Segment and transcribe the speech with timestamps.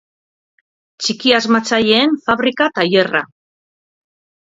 [1.03, 3.27] Txiki asmatzaileen fabrika tailerra.